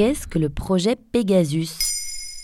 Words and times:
qu'est-ce 0.00 0.26
que 0.26 0.38
le 0.38 0.48
projet 0.48 0.96
Pegasus? 0.96 1.68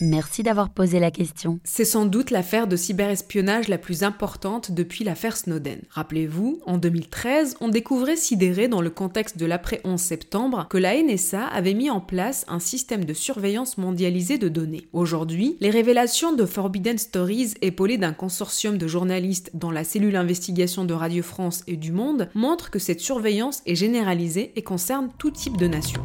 Merci 0.02 0.42
d'avoir 0.42 0.68
posé 0.68 1.00
la 1.00 1.10
question. 1.10 1.58
C'est 1.64 1.86
sans 1.86 2.04
doute 2.04 2.30
l'affaire 2.30 2.66
de 2.66 2.76
cyberespionnage 2.76 3.68
la 3.68 3.78
plus 3.78 4.02
importante 4.02 4.72
depuis 4.72 5.04
l'affaire 5.04 5.38
Snowden. 5.38 5.80
Rappelez-vous, 5.88 6.60
en 6.66 6.76
2013, 6.76 7.56
on 7.62 7.70
découvrait 7.70 8.16
sidéré 8.16 8.68
dans 8.68 8.82
le 8.82 8.90
contexte 8.90 9.38
de 9.38 9.46
l'après 9.46 9.80
11 9.84 9.98
septembre 9.98 10.66
que 10.68 10.76
la 10.76 11.02
NSA 11.02 11.46
avait 11.46 11.72
mis 11.72 11.88
en 11.88 12.02
place 12.02 12.44
un 12.46 12.58
système 12.58 13.06
de 13.06 13.14
surveillance 13.14 13.78
mondialisé 13.78 14.36
de 14.36 14.50
données. 14.50 14.86
Aujourd'hui, 14.92 15.56
les 15.60 15.70
révélations 15.70 16.34
de 16.34 16.44
Forbidden 16.44 16.98
Stories 16.98 17.54
épaulées 17.62 17.96
d'un 17.96 18.12
consortium 18.12 18.76
de 18.76 18.86
journalistes 18.86 19.52
dans 19.54 19.70
la 19.70 19.84
cellule 19.84 20.16
investigation 20.16 20.84
de 20.84 20.92
Radio 20.92 21.22
France 21.22 21.64
et 21.66 21.78
du 21.78 21.92
Monde 21.92 22.28
montrent 22.34 22.70
que 22.70 22.78
cette 22.78 23.00
surveillance 23.00 23.62
est 23.64 23.76
généralisée 23.76 24.52
et 24.56 24.62
concerne 24.62 25.08
tout 25.16 25.30
type 25.30 25.56
de 25.56 25.68
nation 25.68 26.04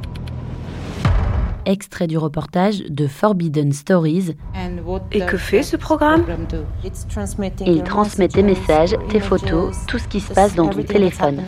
extrait 1.65 2.07
du 2.07 2.17
reportage 2.17 2.79
de 2.89 3.07
Forbidden 3.07 3.71
Stories. 3.71 4.35
Et 5.11 5.25
que 5.25 5.37
fait 5.37 5.63
ce 5.63 5.77
programme 5.77 6.25
Il 7.65 7.83
transmet 7.83 8.27
tes 8.27 8.43
messages, 8.43 8.95
tes 9.09 9.19
photos, 9.19 9.75
tout 9.87 9.97
ce 9.97 10.07
qui 10.07 10.19
se 10.19 10.33
passe 10.33 10.55
dans 10.55 10.67
ton 10.67 10.83
téléphone 10.83 11.41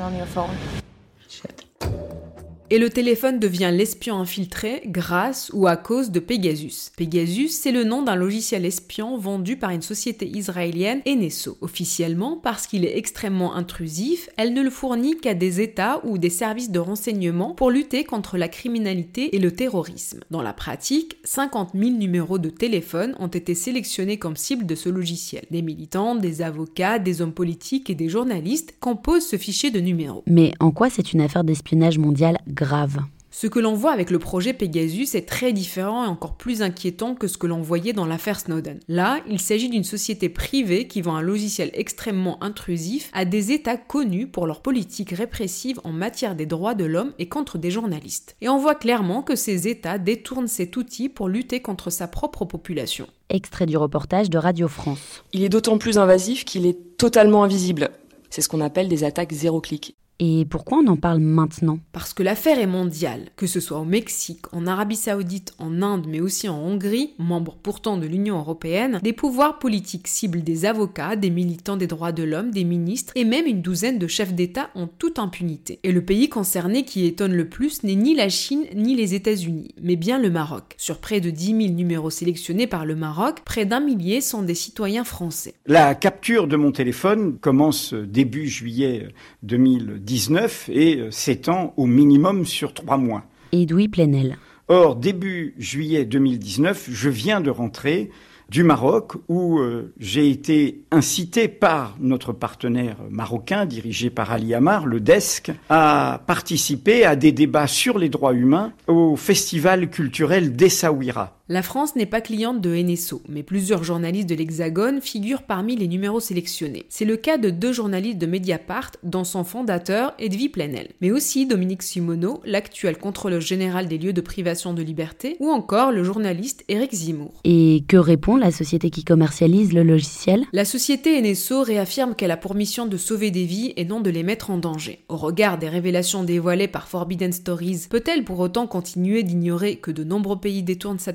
et 2.70 2.80
le 2.80 2.90
téléphone 2.90 3.40
devient 3.40 3.72
l'espion 3.74 4.18
infiltré 4.18 4.82
grâce 4.86 5.52
ou 5.54 5.68
à 5.68 5.76
cause 5.76 6.12
de 6.12 6.20
Pegasus. 6.20 6.92
Pegasus, 6.98 7.50
c'est 7.50 7.72
le 7.72 7.84
nom 7.84 8.02
d'un 8.02 8.16
logiciel 8.16 8.66
espion 8.66 9.18
vendu 9.18 9.58
par 9.58 9.70
une 9.72 9.82
société 9.82 10.28
israélienne 10.28 11.02
NSO. 11.06 11.58
Officiellement, 11.62 12.38
parce 12.42 12.68
qu'il 12.68 12.86
est 12.86 12.98
extrêmement 12.98 13.56
intrusif, 13.56 14.30
elle 14.38 14.54
ne 14.54 14.62
le 14.62 14.70
fournit 14.70 15.18
qu'à 15.18 15.34
des 15.34 15.62
États 15.62 16.02
ou 16.06 16.18
des 16.18 16.30
services 16.30 16.72
de 16.72 16.80
renseignement 16.80 17.54
pour 17.54 17.70
lutter 17.70 18.04
contre 18.04 18.38
la 18.38 18.48
criminalité 18.48 19.36
et 19.36 19.40
le 19.40 19.52
terrorisme. 19.52 20.22
Dans 20.32 20.42
la 20.42 20.54
pratique, 20.54 21.18
50 21.24 21.72
000 21.76 21.92
numéros 21.92 22.40
de 22.40 22.50
téléphone 22.50 23.16
ont 23.20 23.28
été 23.28 23.56
sélectionnés 23.56 24.18
comme 24.18 24.38
cible 24.38 24.66
de 24.66 24.76
ce 24.76 24.90
logiciel. 24.90 25.44
Des 25.52 25.62
militants, 25.62 26.16
des 26.16 26.42
avocats, 26.42 27.00
des 27.00 27.22
hommes 27.22 27.34
politiques 27.34 27.90
et 27.90 27.96
des 27.96 28.10
journalistes 28.10 28.76
composent 28.80 29.28
ce 29.28 29.38
fichier 29.38 29.72
de 29.72 29.80
numéros. 29.80 30.24
Mais 30.28 30.54
en 30.60 30.72
quoi 30.72 30.90
c'est 30.90 31.14
une 31.14 31.22
affaire 31.22 31.44
d'espionnage 31.44 31.98
mondial 31.98 32.38
grave. 32.54 33.00
Ce 33.36 33.48
que 33.48 33.58
l'on 33.58 33.74
voit 33.74 33.92
avec 33.92 34.12
le 34.12 34.20
projet 34.20 34.54
Pegasus 34.54 35.16
est 35.16 35.28
très 35.28 35.54
différent 35.54 36.06
et 36.06 36.08
encore 36.08 36.36
plus 36.36 36.62
inquiétant 36.62 37.16
que 37.16 37.28
ce 37.28 37.40
que 37.40 37.48
l'on 37.48 37.64
voyait 37.64 37.92
dans 37.92 38.06
l'affaire 38.06 38.40
Snowden. 38.40 38.80
Là, 38.88 39.22
il 39.28 39.40
s'agit 39.40 39.70
d'une 39.70 39.84
société 39.84 40.30
privée 40.30 40.88
qui 40.88 41.02
vend 41.02 41.16
un 41.16 41.24
logiciel 41.24 41.72
extrêmement 41.74 42.42
intrusif 42.44 43.10
à 43.12 43.26
des 43.26 43.52
États 43.52 43.76
connus 43.76 44.28
pour 44.28 44.46
leur 44.46 44.62
politique 44.62 45.10
répressive 45.10 45.82
en 45.84 45.92
matière 45.92 46.36
des 46.36 46.46
droits 46.46 46.76
de 46.76 46.86
l'homme 46.86 47.14
et 47.18 47.28
contre 47.28 47.58
des 47.58 47.72
journalistes. 47.72 48.36
Et 48.42 48.50
on 48.50 48.60
voit 48.60 48.76
clairement 48.76 49.24
que 49.24 49.36
ces 49.36 49.68
États 49.68 49.98
détournent 49.98 50.48
cet 50.48 50.78
outil 50.78 51.10
pour 51.10 51.28
lutter 51.28 51.60
contre 51.60 51.90
sa 51.90 52.08
propre 52.08 52.46
population. 52.46 53.08
Extrait 53.30 53.66
du 53.66 53.78
reportage 53.78 54.30
de 54.30 54.38
Radio 54.38 54.68
France. 54.68 55.24
Il 55.34 55.44
est 55.44 55.50
d'autant 55.50 55.80
plus 55.80 55.98
invasif 55.98 56.46
qu'il 56.46 56.68
est 56.68 56.98
totalement 56.98 57.44
invisible. 57.44 57.90
C'est 58.30 58.42
ce 58.42 58.48
qu'on 58.48 58.62
appelle 58.62 58.90
des 58.90 59.04
attaques 59.04 59.34
zéro 59.34 59.60
clic. 59.60 59.96
Et 60.26 60.46
pourquoi 60.46 60.78
on 60.78 60.88
en 60.88 60.96
parle 60.96 61.20
maintenant? 61.20 61.80
Parce 61.92 62.14
que 62.14 62.24
l'affaire 62.24 62.58
est 62.58 62.66
mondiale, 62.66 63.28
que 63.36 63.46
ce 63.46 63.60
soit 63.60 63.80
au 63.80 63.84
Mexique, 63.84 64.46
en 64.54 64.68
Arabie 64.68 64.96
saoudite, 64.96 65.54
en 65.60 65.82
Inde, 65.82 66.06
mais 66.08 66.22
aussi 66.22 66.48
en 66.48 66.58
Hongrie, 66.58 67.10
membre 67.18 67.58
pourtant 67.62 67.98
de 67.98 68.08
l'Union 68.08 68.40
européenne, 68.40 69.02
des 69.04 69.12
pouvoirs 69.12 69.60
politiques 69.60 70.08
ciblent 70.08 70.42
des 70.42 70.64
avocats, 70.64 71.18
des 71.18 71.30
militants 71.30 71.76
des 71.76 71.88
droits 71.88 72.14
de 72.14 72.24
l'homme, 72.24 72.52
des 72.52 72.64
ministres 72.64 73.12
et 73.18 73.26
même 73.26 73.48
une 73.48 73.62
douzaine 73.62 74.00
de 74.00 74.08
chefs 74.08 74.34
d'État 74.34 74.70
en 74.76 74.88
toute 74.88 75.20
impunité. 75.20 75.80
Et 75.84 75.92
le 75.92 76.06
pays 76.06 76.30
concerné 76.30 76.86
qui 76.86 77.06
étonne 77.06 77.34
le 77.34 77.50
plus 77.50 77.84
n'est 77.84 77.96
ni 77.96 78.16
la 78.16 78.30
Chine 78.30 78.64
ni 78.74 78.96
les 78.96 79.16
États-Unis, 79.16 79.76
mais 79.82 79.98
bien 79.98 80.20
le 80.20 80.30
Maroc. 80.30 80.76
Sur 80.78 81.00
près 81.00 81.20
de 81.20 81.32
10 81.32 81.48
000 81.48 81.58
numéros 81.74 82.10
sélectionnés 82.10 82.68
par 82.68 82.86
le 82.86 82.96
Maroc, 82.96 83.42
près 83.44 83.66
d'un 83.66 83.82
millier 83.82 84.22
sont 84.22 84.44
des 84.44 84.56
citoyens 84.56 85.04
français. 85.04 85.56
La 85.66 85.96
capture 85.96 86.48
de 86.48 86.56
mon 86.56 86.72
téléphone 86.72 87.38
commence 87.40 87.94
début 87.94 88.48
juillet 88.48 89.10
2010 89.42 90.13
19 90.14 90.70
et 90.72 90.98
euh, 90.98 91.10
s'étend 91.10 91.74
au 91.76 91.88
minimum 91.88 92.46
sur 92.46 92.76
trois 92.76 92.98
mois. 92.98 93.24
Edoui 93.52 93.88
Plenel. 93.88 94.38
Or, 94.68 94.96
début 94.96 95.56
juillet 95.58 96.06
2019, 96.06 96.90
je 96.92 97.10
viens 97.10 97.42
de 97.42 97.50
rentrer 97.50 98.12
du 98.48 98.62
Maroc 98.62 99.14
où 99.28 99.58
euh, 99.58 99.92
j'ai 100.00 100.30
été 100.30 100.84
incité 100.92 101.48
par 101.48 101.96
notre 102.00 102.32
partenaire 102.32 102.98
marocain 103.10 103.66
dirigé 103.66 104.12
par 104.12 104.32
Ali 104.32 104.54
Amar, 104.54 104.86
le 104.86 105.00
DESC, 105.00 105.52
à 105.70 106.22
participer 106.28 107.06
à 107.06 107.16
des 107.16 107.32
débats 107.32 107.66
sur 107.66 107.98
les 107.98 108.10
droits 108.10 108.36
humains 108.36 108.72
au 108.86 109.16
festival 109.16 109.90
culturel 109.90 110.56
d'Essaouira. 110.56 111.40
La 111.50 111.62
France 111.62 111.98
n'est 111.98 112.06
pas 112.06 112.22
cliente 112.22 112.62
de 112.62 112.74
NSO, 112.74 113.22
mais 113.28 113.44
plusieurs 113.44 113.84
journalistes 113.84 114.30
de 114.30 114.36
l'Hexagone 114.36 115.02
figurent 115.02 115.42
parmi 115.42 115.76
les 115.76 115.90
numéros 115.90 116.22
sélectionnés. 116.22 116.86
C'est 116.88 117.04
le 117.04 117.18
cas 117.18 117.38
de 117.38 117.50
deux 117.50 117.74
journalistes 117.74 118.18
de 118.18 118.26
Mediapart, 118.26 118.92
dont 119.04 119.26
son 119.26 119.44
fondateur, 119.44 120.14
Edwy 120.20 120.48
Plenel, 120.48 120.92
mais 121.02 121.12
aussi 121.12 121.46
Dominique 121.46 121.84
Simoneau, 121.84 122.40
l'actuel 122.46 122.98
contrôleur 122.98 123.42
général 123.42 123.90
des 123.90 123.98
lieux 123.98 124.14
de 124.14 124.22
privation 124.22 124.74
de 124.74 124.82
liberté, 124.82 125.36
ou 125.42 125.50
encore 125.50 125.92
le 125.92 126.06
journaliste 126.06 126.64
Éric 126.70 126.94
Zimour. 126.94 127.34
Et 127.44 127.84
que 127.90 127.98
répond 127.98 128.38
la 128.38 128.52
société 128.52 128.90
qui 128.90 129.04
commercialise 129.04 129.74
le 129.74 129.84
logiciel? 129.84 130.46
La 130.54 130.64
société 130.64 131.22
NSO 131.22 131.64
réaffirme 131.64 132.16
qu'elle 132.16 132.32
a 132.32 132.38
pour 132.38 132.56
mission 132.56 132.86
de 132.86 132.96
sauver 132.96 133.32
des 133.32 133.44
vies 133.44 133.74
et 133.76 133.84
non 133.84 134.00
de 134.00 134.10
les 134.10 134.24
mettre 134.24 134.50
en 134.50 134.60
danger. 134.60 135.04
Au 135.10 135.18
regard 135.18 135.58
des 135.58 135.68
révélations 135.68 136.24
dévoilées 136.24 136.70
par 136.70 136.88
Forbidden 136.88 137.34
Stories, 137.34 137.88
peut-elle 137.90 138.24
pour 138.24 138.40
autant 138.40 138.66
continuer 138.66 139.24
d'ignorer 139.24 139.76
que 139.76 139.92
de 139.92 140.06
nombreux 140.06 140.40
pays 140.40 140.64
détournent 140.64 141.00
sa 141.00 141.12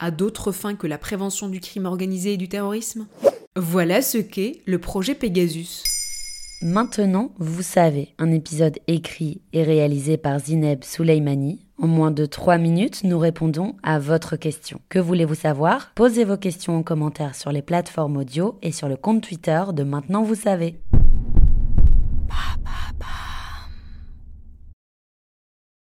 à 0.00 0.10
d'autres 0.10 0.52
fins 0.52 0.74
que 0.74 0.86
la 0.86 0.98
prévention 0.98 1.48
du 1.48 1.60
crime 1.60 1.86
organisé 1.86 2.34
et 2.34 2.36
du 2.36 2.48
terrorisme? 2.48 3.06
Voilà 3.56 4.02
ce 4.02 4.18
qu'est 4.18 4.62
le 4.66 4.78
projet 4.78 5.14
Pegasus. 5.14 5.82
Maintenant, 6.60 7.32
vous 7.38 7.62
savez, 7.62 8.14
un 8.18 8.32
épisode 8.32 8.78
écrit 8.88 9.40
et 9.52 9.62
réalisé 9.62 10.16
par 10.16 10.40
Zineb 10.40 10.82
Souleimani. 10.82 11.60
En 11.80 11.86
moins 11.86 12.10
de 12.10 12.26
3 12.26 12.58
minutes, 12.58 13.04
nous 13.04 13.18
répondons 13.18 13.76
à 13.84 14.00
votre 14.00 14.34
question. 14.34 14.80
Que 14.88 14.98
voulez-vous 14.98 15.36
savoir? 15.36 15.92
Posez 15.94 16.24
vos 16.24 16.36
questions 16.36 16.76
en 16.76 16.82
commentaire 16.82 17.36
sur 17.36 17.52
les 17.52 17.62
plateformes 17.62 18.16
audio 18.16 18.58
et 18.62 18.72
sur 18.72 18.88
le 18.88 18.96
compte 18.96 19.22
Twitter 19.22 19.62
de 19.72 19.84
Maintenant 19.84 20.24
vous 20.24 20.34
savez. 20.34 20.80